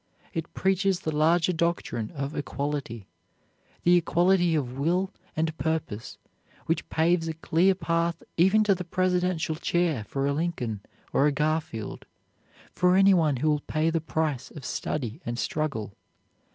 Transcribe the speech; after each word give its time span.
It 0.33 0.51
preaches 0.55 1.01
the 1.01 1.15
larger 1.15 1.53
doctrine 1.53 2.09
of 2.15 2.35
equality; 2.35 3.07
the 3.83 3.97
equality 3.97 4.55
of 4.55 4.75
will 4.79 5.13
and 5.35 5.55
purpose 5.59 6.17
which 6.65 6.89
paves 6.89 7.27
a 7.27 7.35
clear 7.35 7.75
path 7.75 8.23
even 8.35 8.63
to 8.63 8.73
the 8.73 8.83
Presidential 8.83 9.53
chair 9.53 10.03
for 10.05 10.25
a 10.25 10.33
Lincoln 10.33 10.81
or 11.13 11.27
a 11.27 11.31
Garfield, 11.31 12.07
for 12.71 12.95
any 12.95 13.13
one 13.13 13.35
who 13.37 13.49
will 13.51 13.59
pay 13.67 13.91
the 13.91 14.01
price 14.01 14.49
of 14.49 14.65
study 14.65 15.21
and 15.23 15.37
struggle. 15.37 15.93